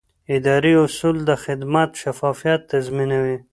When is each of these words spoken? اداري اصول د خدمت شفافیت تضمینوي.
اداري 0.35 0.73
اصول 0.85 1.17
د 1.29 1.31
خدمت 1.43 1.89
شفافیت 2.01 2.61
تضمینوي. 2.71 3.37